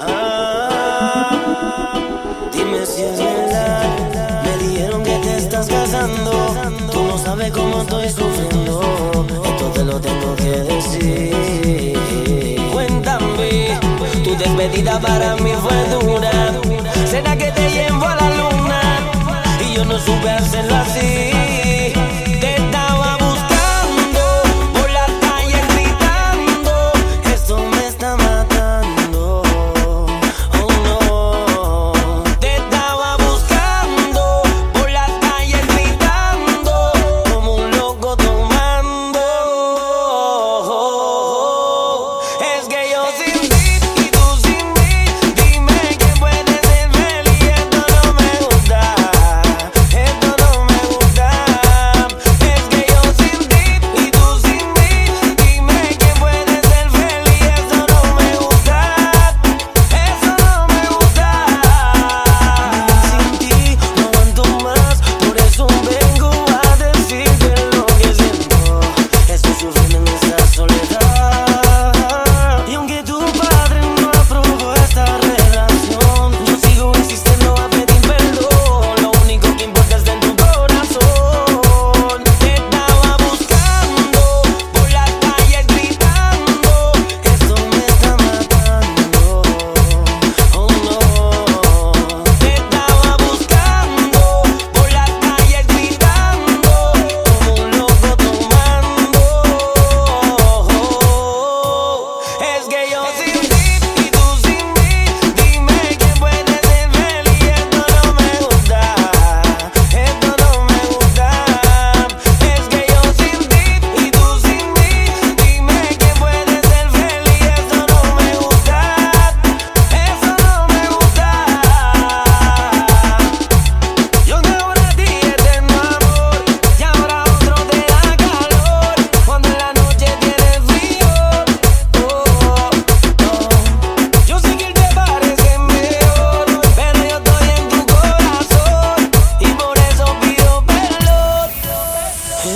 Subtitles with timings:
[0.00, 1.94] Ah,
[2.52, 3.84] dime si es verdad.
[4.44, 6.32] Me dijeron que te estás casando.
[6.92, 8.80] Tú no sabes cómo estoy sufriendo.
[9.44, 11.98] Esto te lo tengo que decir.
[12.72, 13.78] Cuéntame
[14.24, 16.30] Tu despedida para mí fue dura.
[17.10, 18.80] ¿Será que te llevo a la luna?
[19.66, 20.57] Y yo no supe hacer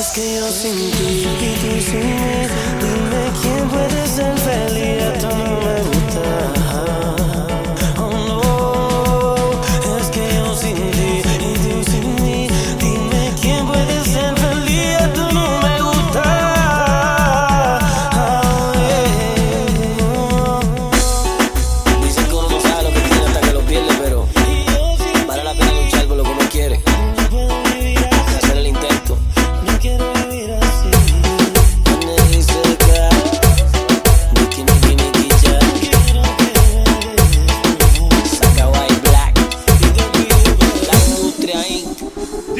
[0.00, 2.46] Es que yo sin ti y tú sin mí,
[2.80, 5.29] dime quién puede ser feliz.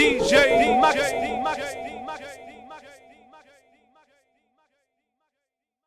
[0.01, 0.97] DJ, DJ Max.
[0.97, 1.90] DJ, Max.